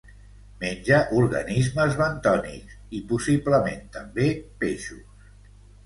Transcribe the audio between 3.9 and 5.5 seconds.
també, peixos.